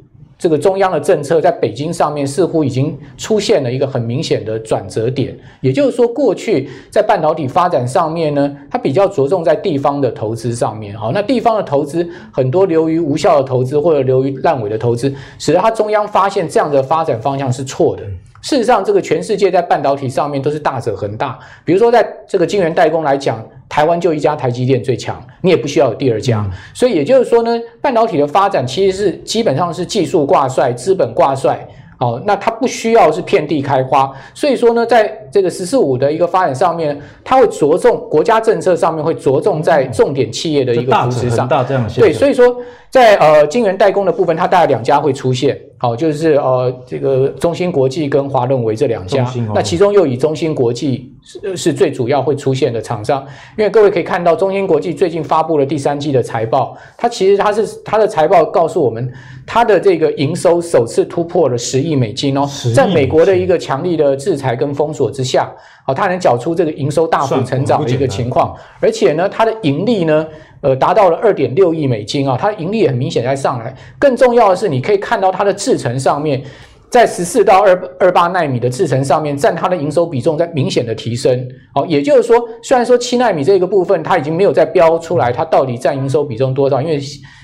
[0.44, 18.04] 这个中央的政策在北京上面似乎已经出现了一个很明显的转折点，也就是说，过去在半导体发展上面呢，它比较着重在地方的投资上面，好，那地方的投资很多流于无效的投资或者流于烂尾的投资，使得它中央发现这样的发展方向是错的。
[18.44, 23.44] 事实上，这个全世界在半导体上面都是大者恒大，比如说在这个晶圆代工来讲。
[23.70, 26.48] 台湾就一家台积电最强，你也不需要有第二家。
[26.76, 31.68] 所以也就是说呢，半导体的发展其实是基本上是技术挂帅、资本挂帅。
[31.98, 34.12] 哦，那它不需要是遍地开花。
[34.36, 41.48] 所以说呢，在这个“十四五”的一个发展上面，它会着重国家政策上面会着重在重点企业的一个扶持上。
[41.48, 42.56] 大这样对，所以说
[42.94, 45.60] 在呃晶圆代工的部分，它大概两家会出现。
[45.80, 53.26] 好，就是呃，这个中芯国际跟华润微这两家，那其中又以中芯国际是是最主要会出现的厂商，
[53.58, 59.12] 因为各位可以看到，中芯国际最近发布了第三季的财报，它其实它是它的财报告诉我们，
[59.44, 65.52] 它的这个营收首次突破了十亿美金哦，在美国的一个强力的制裁跟封锁之下，
[65.84, 70.28] 好，它能缴出这个营收大幅成长的一个情况，而且呢，它的盈利呢。
[70.64, 73.76] 呃，达到了二点六亿美金啊，它盈利也很明显在上来。
[74.00, 76.42] 更重要的是，你可以看到它的制程上面，
[76.90, 81.46] 在十四到二二八纳米的制程上面，占它的营收比重在明显的提升。
[81.74, 86.82] 好，也就是说，虽然说七纳米这个部分它已经没有再标出来，它到底占营收比重多少？
[86.82, 86.98] 因为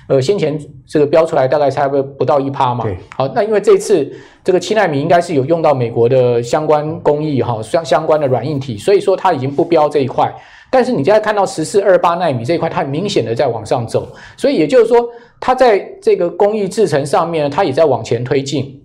[0.07, 2.85] 呃，先前这个标出来大概差不多不到一趴嘛。
[3.17, 4.09] 好，那因为这次
[4.45, 10.33] 这个七纳米应该是有用到美国的相关工艺哈，相相关的软硬体，所以说它已经不标这一块。
[10.71, 15.07] 但是你现在看到十四二八纳米这一块，它明显的在往上走，所以也就是说，
[15.39, 18.81] 它在这个工艺制程上面，它也在往前推进。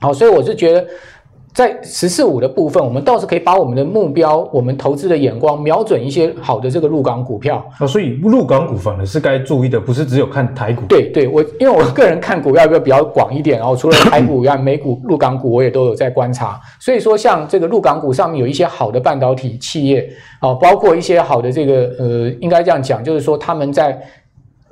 [0.00, 0.86] 好，所以我是觉得。
[1.54, 7.64] 在十四五的部分，我们倒是可以把我们的目标、我们投资的眼光瞄准一些好的这个入港股票。
[7.78, 10.82] 哦，所以入港股反而是该注意的，不是只有看台股。
[10.88, 16.60] 对对，我因为我个人看股票比较广一点，然后除了台股以外，美股、入港股我也都有在观察。
[16.80, 23.96] 所以说，像这个入港股上面有一些好的半导体企业，哦，包括一些好的这个呃，应该这样讲，就是说他们在。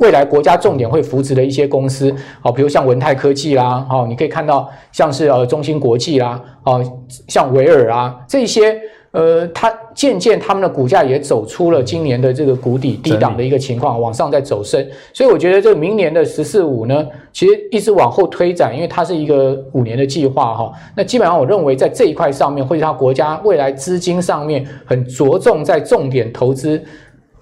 [0.02, 6.84] 未来国家重点会扶持的一些公司，好，比如像文泰科技啦，好，你可以看到像是呃中芯国际啦，哦，
[7.28, 8.76] 像维尔啊这些，
[9.12, 26.82] 呃，它渐渐他们的股价也走出了今年的这个谷底低档的一个情况，往上在走升，所以我觉得这个明年的十四五呢，其实一直往后推展，因为它是一个五年的计划哈，那基本上我认为在这一块上面，会是它国家未来资金上面很着重在重点投资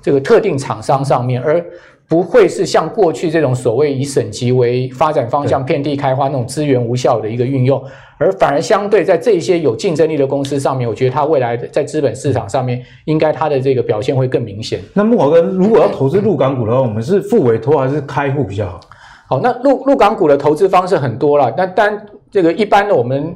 [0.02, 1.64] 这个特定厂商上面，而。
[2.10, 7.80] 不会是像过去这种所谓以省级为发展方向、遍地开花那种资源无效的一个运用，
[8.18, 14.80] 而反而相对在这些有竞争力的公司上面，我觉得它未来在资本市场上面，应该它的这个表现会更明显。
[14.92, 18.80] 那慕驊哥，如果要投资入港股的话，我们是付委托还是开户比较好？
[19.28, 23.32] 好，那陆陆港股的投资方式很多了，那当然这个一般的我们。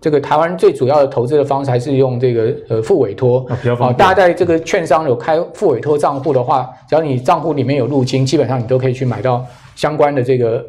[0.00, 3.46] 这个台湾最主要的投资的方式还是用这个呃付委托
[3.78, 3.92] 啊。
[3.92, 10.64] 大家在这个券商有开付委托账户的话，只要你账户里面有入金，基本上你都可以去买到相关的这个。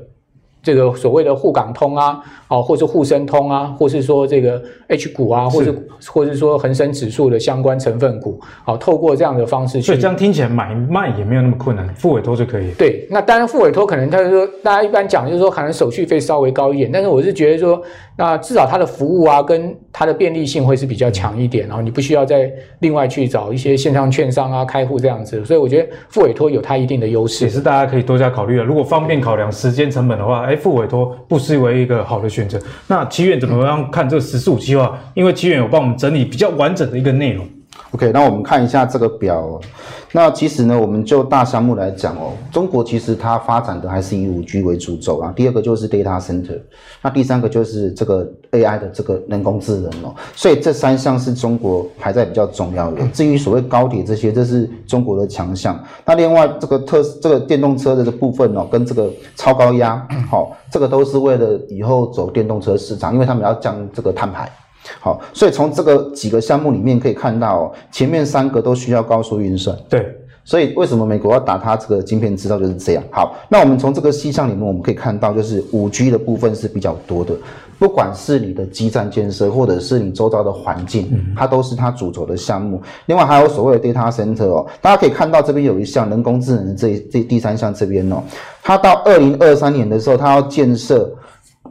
[0.70, 5.74] 这个所谓的沪港通啊，哦，或是沪深通啊，或是说这个 H 股啊，或是
[6.06, 12.72] 或是说恒生指数的相关成分股，好，透过这样的方式去，所以这样听起来买卖也没有那么困难，付委托就可以。
[12.74, 17.82] 对，那当然付委托可能他说，大家一般讲就是说，可能手续费稍微高一点，但是我是觉得说，
[18.16, 22.52] 那至少它的服务啊，跟它的便利性会是比较强一点，然后你不需要再
[22.82, 28.64] 另外去找一些线上券商啊开户这样子，所以我觉得付委托有它一定的优势，也是大家可以多加考虑的。
[28.64, 30.59] 如果方便考量时间成本的话，哎。
[30.60, 32.62] 付委托不失为一个好的选择。
[32.88, 34.96] 那奇源怎么样看这个“十四五”计划？
[35.16, 37.48] 因为奇源有帮我们整理比较完整的一个内容。
[37.92, 39.60] OK，那我们看一下这个表。
[40.12, 45.34] 那其实呢，我们就大项目来讲哦，中国其实它发展的还是以五 G 为主轴啊。
[45.36, 46.60] 第二个就是 data center，
[47.02, 50.14] 那第三个就是这个 AI 的这个人工智能哦。
[50.36, 53.08] 所以这三项是中国还在比较重要的。
[53.08, 55.80] 至于所谓高铁这些，这是中国的强项。
[56.06, 64.48] 那另外这个特这个电动车的这部分哦，跟这个超高压，好，这个都是为了以后走电动车市场，因为他们要降这个碳排。
[65.00, 69.78] 好，所以从这个几个项目里面可以看到，前面三个都需要高速运算。
[69.88, 73.04] 对，所以为什么美国要打它这个晶片制造就是这样。
[73.12, 77.36] 好，那我们从这个细项里面我们可以看到，就是五 G 的部分是比较多的，
[77.78, 82.82] 不管是你的基站建设，或者是你周遭的环境，它都是它主轴的项目。
[83.06, 88.24] 另外还有所谓的 data center 哦，大家可以看到这边有一项人工智能的这这第三项这边哦，
[88.64, 91.14] 它到二零二三年的时候，它要建设。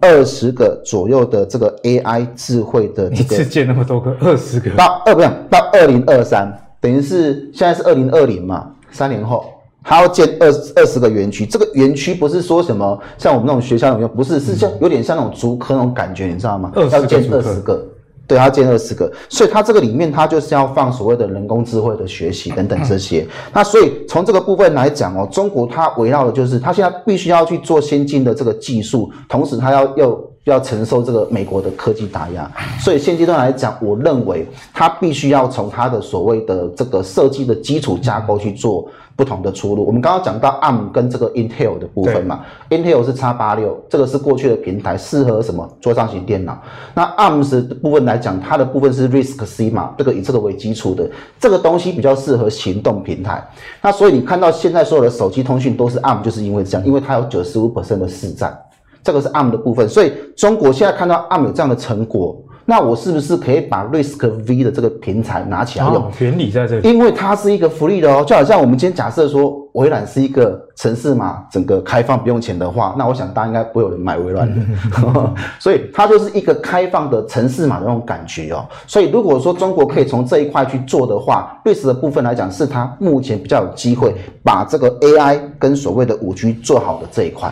[0.01, 9.45] 二十个左右的这个 AI 智慧的，一次建那么多个，二十个到二不是到二零二三，等于是现在是二零二零嘛，三年后
[9.83, 11.47] 还要建二二十个园区。
[11.47, 16.73] 这个园区不是说什么像我们那种学校那种，不是，是像有点像那种竹科那种感觉，你知道吗？
[16.75, 17.87] 要建二十个。
[18.29, 23.27] 对，要建二十个，所以他这个里面他就是要放所谓的人工智慧的学习等等这些。
[23.55, 32.51] 那所以从这个部分来讲哦，中国它围绕的就是它现在必须要去做先进的这个技术，同时它要要要承受这个美国的科技打压。
[32.81, 38.89] 所以现阶段来讲，我认为它必须要从它的所谓的这个设计的基础架构去做。
[39.19, 46.57] 不同的出路，我们刚刚讲到 ARM 跟这个 Intel 的部分嘛，Intel 是 x 八六这个是过去的平台，适合什么桌上型电脑。
[46.95, 53.45] 那 ARM 是部分来讲，它的部分是 RISC-C 嘛，这个以这个为基础的，这个东西比较适合行动平台。
[53.83, 58.57] 那所以你看到现在所有的手机通讯都是 ARM，就是因为这样，因为它有九十五 percent 的市占，
[59.03, 59.89] 这个是 ARM 的部分。
[59.89, 62.45] 所以中国现在看到 ARM 有这样的成果。
[62.71, 65.97] 那我是不是可以把 Risk V 的这个平台拿起来用？
[65.97, 74.61] 哦，原理在这里，因为它是一个福利的哦，就好像我们今天假设说微软是一个城市嘛，整个开放不用钱的话，那我想大家应该不会有人买微软的，
[75.59, 78.63] 所以它就是一个开放的程式码的那种感觉哦。
[78.87, 87.51] 所以如果说中国可以从这一块去做的话，Risk 的部分来讲，是它目前比较有机会把这个 AI 跟所谓的五 G 做好的这一块。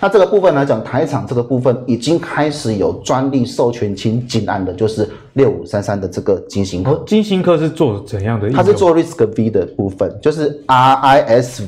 [0.00, 6.92] 那这个部分来讲，台厂这个部分已经开始有专利授权金进案的，就是六五三三的这个金星科。
[6.92, 8.50] 哦，晶心科是做怎样的？
[8.50, 11.66] 它是做 Risk V 的部分，就是 R I S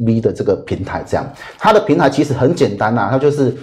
[0.00, 1.04] V 的这个平台。
[1.06, 1.26] 这样，
[1.58, 3.54] 它的平台其实很简单呐、啊，它就是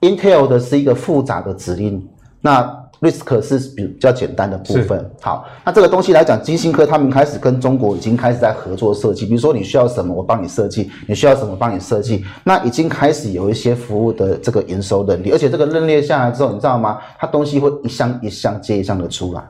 [0.00, 2.06] Intel 的是一个复杂的指令，
[2.40, 2.62] 那
[3.00, 5.10] risk 是比较简单的部分。
[5.20, 12.24] 好，那这个东西来讲，金星科他们开始跟中国已经开始在合作设计，比如说你需要什么，我帮你设计；你需要什么，帮你设计。
[12.44, 16.98] 那已经开始有一些服务的这个营收能力，而且这个认列下来之后，你知道吗？
[17.18, 19.42] 它东西会一箱一箱接一箱的出来。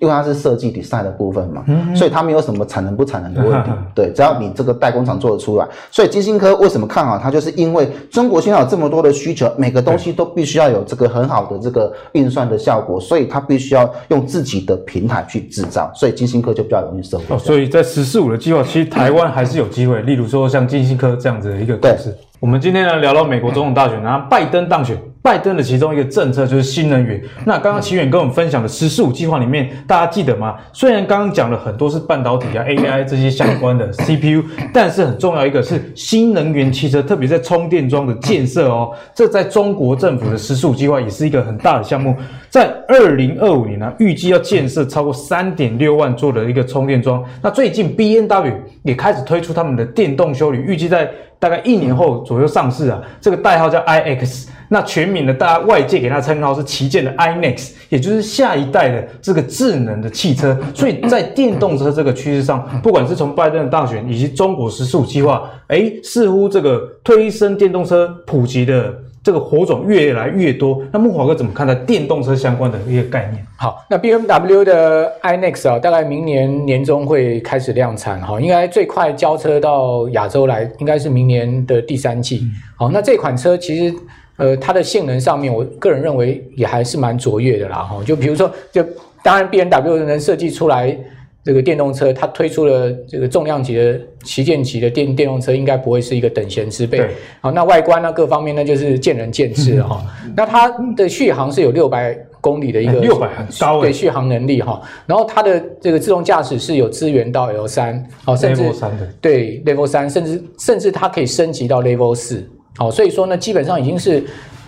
[0.00, 3.70] 因为它是设计 design 的部分嘛，嗯、所以它没有什么产能不产能的问题。
[3.70, 17.34] 嗯、对，只要你这个代工厂做得出来，所以晶心科为什么看好它，就是因为中国现在有这么多的需求，每个东西都必须要有这个很好的这个运算的效果，所以它必须要用自己的平台去制造，所以晶心科就比较容易收获。
[17.34, 22.16] 哦，所以在十四五的计划，其实台湾还是有机会，例如说像晶心科这样子的一个公司。
[22.40, 24.96] 我们今天呢聊到美国总统大选，然后拜登当选。
[25.22, 27.22] 拜登的其中一个政策就是新能源。
[27.44, 30.56] 那刚刚奇远跟我们分享的“十四五”计划里面，大家记得吗？
[30.72, 34.42] 虽然刚刚讲了很多是半导体啊、AI 这些相关的 CPU，
[34.72, 38.92] 但是很重要一个是新能源汽车，特别在充电桩的建设哦。
[39.14, 42.16] 这在中国政府的“十四五”计划也是一个很大的项目，
[42.48, 47.22] 在二零二五年呢，预计要建设超过三点六万座的一个充电桩。
[47.42, 51.10] 那最近 BNW 也开始推出他们的电动修理，预计在
[51.40, 53.02] 大概一年后左右上市啊。
[53.20, 54.46] 这个代号叫 iX。
[54.72, 60.56] 那全名的，大家外界给它称号是旗舰的 iNEX，也就是下一代的这个智能的汽车。
[60.72, 70.82] 所以在电动车这个趋势上，不管是从拜登的大选以及中国“十四五”计划，哎，似乎这个推升电动车普及的这个火种越来越多。
[70.92, 73.44] 那木华哥怎么看待电动车相关的一些概念？
[73.56, 82.42] 好，那 BMW 的 iNEXT 啊，大概明年年中会开始量产哈，应该最快交车到亚洲来，应该是明年的第三季。
[82.76, 83.94] 好，那这款车其实。
[84.36, 87.80] 呃，它的性能上面，我个人认为也还是蛮卓越的啦。
[87.80, 88.82] 哈，就比如说，就
[89.22, 90.96] 当然 BMW 能设计出来
[91.42, 97.02] 这个电动车，它推出了这个重量级的旗舰级的电电动车，应该不会是一个等闲之辈。
[97.40, 100.04] 好，那外观呢，各方面呢，就是见仁见智哈。
[100.24, 104.82] 嗯、那它的续航是有六百公里的一个六百很高对续航能力哈。
[105.06, 112.46] 然后它的这个自动驾驶是有支援到 L 三，好，甚至 Level 三的对 Level 三，甚至甚至它可以升级到 Level 四。
[112.76, 114.22] 好，所以说呢，基本上已经是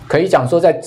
[0.07, 0.79] 可以讲说，在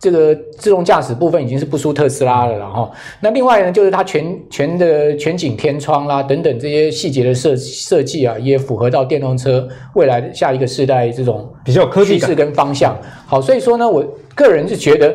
[0.00, 2.90] 这个自动驾驶部分已经是不输特斯拉了啦哈。
[3.20, 12.98] 那另外呢，就是它全全的全景天窗啦等等这些细节的设设计啊，也符合到电动车未来的下一个世代这种比较科技趋势跟方向。
[13.26, 14.02] 好，所以说呢，我
[14.34, 15.14] 个人是觉得，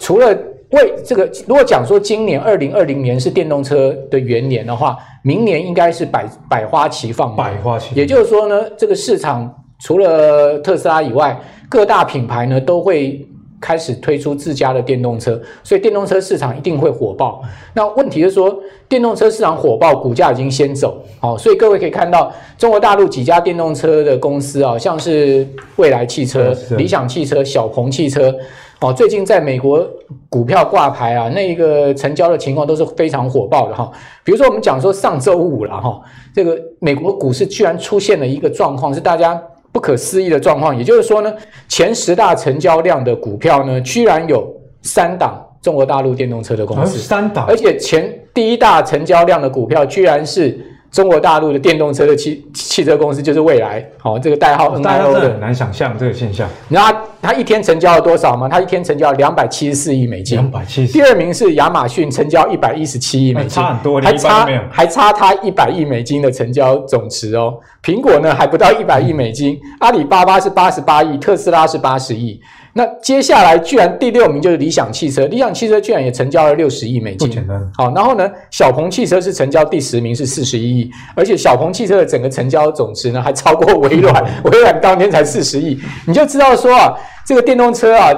[0.00, 0.36] 除了
[0.70, 9.54] 为这个，如果讲说今年二零二零年是电动车的元年的话，明年应该是百百花齐放，百花齐，也就是说呢，这个市场。
[9.80, 13.24] 除了特斯拉以外，各大品牌呢都会
[13.60, 17.42] 开始推出自家的电动车，所以电动车市场一定会火爆。
[17.74, 18.56] 那问题是说，
[18.88, 25.46] 电动车市场火爆，股价已经先走，好，所以各位可以看到，中国大陆几家电动车的公司啊，像是
[25.76, 28.34] 蔚来汽车、理想汽车、小鹏汽车，
[28.80, 29.84] 哦，最近在美国
[30.28, 33.90] 股票挂牌啊，那个成交的情况都是非常火爆的哈。
[34.22, 36.00] 比如说我们讲说上周五了哈，
[36.34, 39.40] 这个美国股市居然出现了一个状况，是大家。
[39.72, 41.32] 不可思议的状况，也就是说呢，
[41.68, 44.48] 前十大成交量的股票呢，居然有
[44.82, 50.58] 三档中国大陆电动车的公司，三档，而且前第一大成交量的股票居然是。
[50.90, 56.48] 中国大陆的电动车的汽汽车公司就是蔚来，好、哦，这个代号 NIO 的，很难想象这个现象。
[56.68, 58.48] 你知道它，一天成交了多少吗？
[58.48, 60.38] 它一天成交了两百七十四亿美金。
[60.38, 60.92] 两百七十。
[60.92, 67.58] 第二名是亚马逊，成交一百一十七亿美金，差很多，还差还差它一百亿美金的成交总值哦。
[67.82, 72.40] 苹果呢还不到一百亿美金，阿里巴巴是八十八亿，特斯拉是八十亿。
[72.78, 77.28] 那接下来居然第六名就是理想汽车，理想汽车居然也成交了六十亿美金。
[77.76, 85.76] 好，然后呢，小鹏汽车是成交第十名，是四十一亿，而且小鹏汽车的整个成交总值呢还超过微软， 微软当天才四十亿，
[86.06, 86.94] 你就知道说啊，
[87.26, 88.12] 这个电动车啊，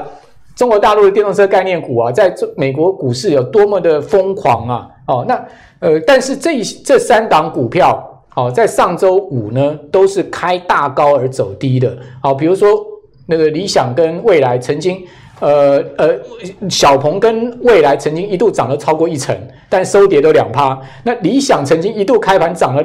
[0.55, 4.87] 中国大陆的电动车概念股啊，在美国股市有多么的疯狂啊！
[5.07, 5.43] 哦，那
[5.79, 7.99] 呃，但是这这三档股票，
[8.29, 12.90] 好，在上周五呢都是开大高而走低的，好，比如说。
[13.31, 15.01] 那个理想跟未来曾经，
[15.39, 16.19] 呃呃，
[16.69, 19.35] 小鹏跟未来曾经一度涨了超过一成，
[19.69, 20.77] 但收跌都两趴。
[21.05, 22.85] 那理想曾经一度开盘涨了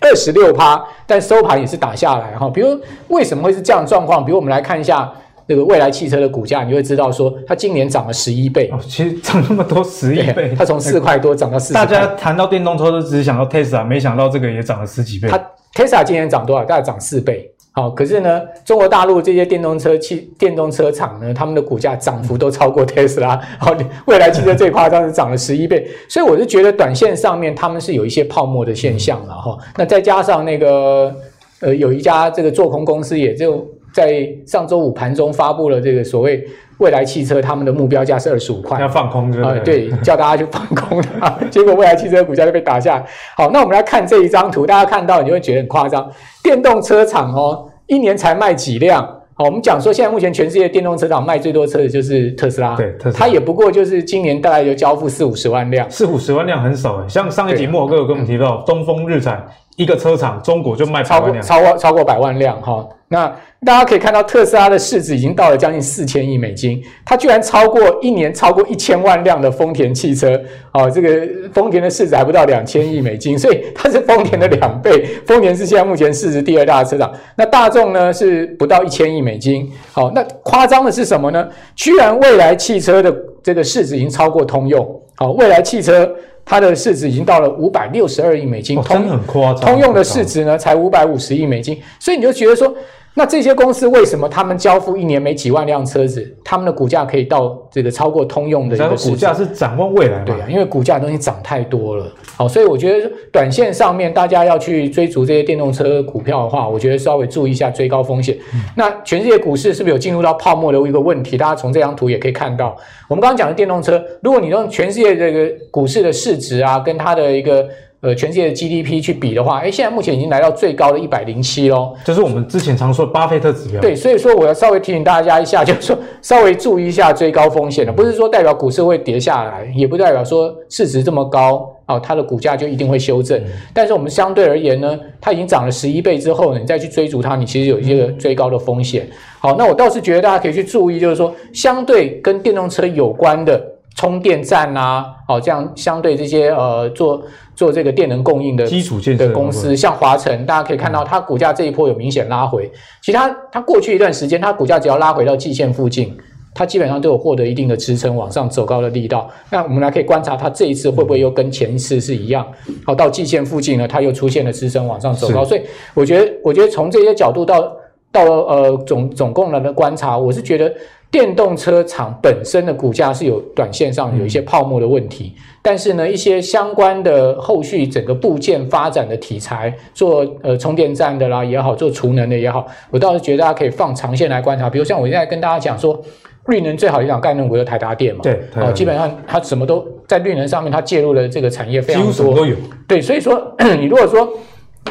[0.00, 2.50] 二十六趴，但收盘也是打下来哈。
[2.50, 4.24] 比如为什么会是这样状况？
[4.24, 5.08] 比如我们来看一下
[5.46, 8.68] 那个未来汽车的股价，你就会知道说它今年涨了十一倍。
[8.72, 11.72] 哦，其实涨那么多十一倍，它从四块多涨到四。
[11.72, 15.28] 大家谈到电动车都只是想到 Tesla，没想到这个也涨了十几倍。
[15.28, 15.38] 它
[15.72, 16.64] Tesla 今年涨多少？
[16.64, 17.48] 大概涨四倍。
[17.74, 23.34] 好，可是呢，中国大陆这些电动车汽电动车厂呢，他们的股价涨幅都超过特斯拉。
[23.58, 29.56] 好，未来汽车最夸张是涨了十一倍，所以我是觉得短线上面他们是有一些泡沫的现象了哈。
[29.78, 31.14] 那再加上那个
[31.60, 36.46] 呃，有一家这个做空公司也就在上周五盘中发布了这个所谓
[36.82, 39.58] 蔚来汽车他们的目标价是二十五块，要放空是吧对？
[39.58, 42.96] 呃，对，叫大家去放空它， 结果未来汽车股价就被打下。
[42.96, 43.06] 来。
[43.36, 46.10] 好，那我们来看这一张图，大家看到你就会觉得很夸张，
[46.42, 49.02] 电动车厂哦，一年才卖几辆？
[49.34, 59.42] 好，我们讲说现在目前全世界电动车厂卖最多车的就是特斯拉，对，特斯拉，它也不过就是今年大概就交付四五十万辆，四五十万辆很少诶，像上一集慕驊哥有跟我们提到，东风日产
[59.76, 62.86] 一个车厂中国就卖超过超过超过百万辆哈。
[63.08, 63.26] 那
[63.64, 70.40] 大家可以看到，特斯拉的市值已经到了将近四千亿美金，它居然超过一年超过一千万辆的丰田汽车
[70.72, 75.04] 哦，这个丰田的市值还不到两千亿美金，所以它是丰田的两倍。
[75.26, 79.70] 丰田是现在目前市值第二大的车厂，那大众呢是不到一千亿美金。
[79.92, 81.46] 好，那夸张的是什么呢？
[81.76, 85.00] 居然未来汽车的这个市值已经超过通用。
[85.16, 86.10] 好，未来汽车
[86.44, 89.60] 它的市值已经到了五百六十二亿美金，哦、真的很夸张。
[89.62, 92.74] 通用的市值呢才五百五十亿美金，所以你就觉得说。
[93.14, 100.24] 那这些公司为什么他们交付一年没几万辆车子，他们的股价可以到这个超过通用的一个股价是展望未来嘛？
[100.24, 102.10] 对啊，因为股价的东西涨太多了。
[102.36, 108.34] 好，所以我觉得短线上面大家要去追逐这些电动车股票的话，我觉得稍微注意一下追高风险。
[108.54, 111.36] 嗯、那全世界股市是不是有进入到泡沫的一个问题？
[111.36, 112.74] 大家从这张图也可以看到，
[113.08, 117.68] 我们刚刚讲的电动车，如果你用全世界这个股市的市值啊，跟它的一个。
[118.02, 123.80] 呃，全世界的 GDP 去比的话，哎，现在目前已经来到最高的一百零七喽，就是我们之前常说的巴菲特指标。
[123.80, 133.38] 对，所以说我要稍微提醒大家一下， 就是说稍微注意一下追高风险的，不是说代表股市会跌下来，也不代表说市值这么高啊，它的股价就一定会修正。
[133.38, 139.08] 嗯、但是我们相对而言呢，它已经涨了十一倍之后呢，你再去追逐它，你其实有一些个追高的风险。
[139.38, 143.64] 好，那我倒是觉得大家可以去注意，就是说相对跟电动车有关的。
[143.94, 147.22] 充电站啊，哦，这样相对这些呃做
[147.54, 152.70] 做这个电能供应的基础建设的公司，像华晨，大家可以看到它股价这一波有明显拉回。
[153.02, 156.16] 其实它它过去一段时间，它股价只要拉回到季线附近，
[156.54, 159.30] 它基本上都有获得一定的支撑，往上走高的力道。
[159.50, 162.46] 那我们来可以观察它这一次会不会又跟前一次是一样？
[162.86, 165.44] 好，到季线附近呢，它又出现了支撑，往上走高。
[165.44, 165.62] 所以
[165.94, 167.70] 我觉得，我觉得从这些角度到
[168.10, 170.72] 到呃总总共的观察，我是觉得。
[171.12, 184.70] 电动车厂本身的股价是有短线上有一些泡沫的问题，嗯、但是呢，一些相关的后续整个部件发展的题材，做呃充电站的啦也好，做储能的也好，我倒是觉得大家可以放长线来观察。
[184.70, 186.02] 比如像我现在跟大家讲说，
[186.46, 192.56] 绿能最好一档概念股就台达电嘛，对，哦，基本上它什么都在绿能上面，它介入了这个产业非常多，几乎什么都有。
[192.88, 194.26] 对，所以说 你如果说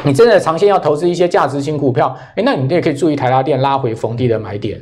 [0.04, 4.80] 你真的长线要投资一些价值型股票，诶，那你也可以注意台达电拉回逢低的买点。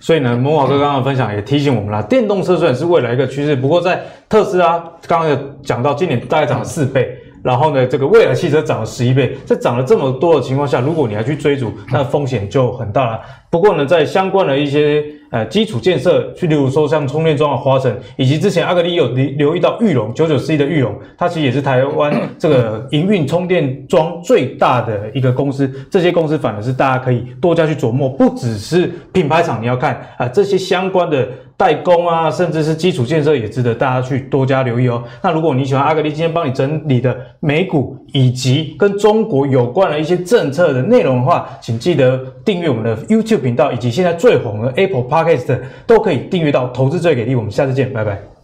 [0.00, 7.17] 所以呢，慕驊哥刚刚分享也提醒我们了，电动车虽然是未来一个趋势，不过在特斯拉刚刚有讲到，今年大概涨了四倍。
[7.42, 13.20] 然后呢，这个蔚来汽车涨了十一倍，在涨了这么多的情况下，如果你还去追逐，那风险就很大了。
[13.50, 25.66] 不过呢，在相关的一些呃基础建设，去例如说像充电桩的华城，以及之前阿格力有留留意到裕隆九九四一的裕隆，它其实也是台湾这个营运充电桩最大的一个公司。
[25.90, 31.26] 这些公司反而是大家可以多加去琢磨，不只是品牌厂，你要看啊、这些相关的。
[31.58, 35.02] 代工啊，甚至是基础建设也值得大家去多加留意哦。
[35.22, 46.68] 那如果你喜欢阿格力今天帮你整理的美股以及跟中国有关的一些政策的内容的话，请记得订阅我们的 YouTube 频道，以及现在最红的 Apple Podcast 都可以订阅到。
[46.68, 48.37] 投资最给力，我们下次见，拜拜。